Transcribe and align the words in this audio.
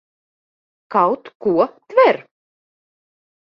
Kaut 0.95 1.29
ko 1.43 1.67
tver? 1.89 2.17